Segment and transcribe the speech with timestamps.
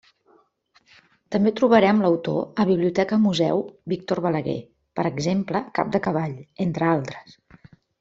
[1.35, 3.63] També trobarem l'autor a Biblioteca Museu
[3.95, 4.59] Víctor Balaguer,
[5.01, 6.39] per exemple, Cap de cavall,
[6.69, 7.43] entre altres.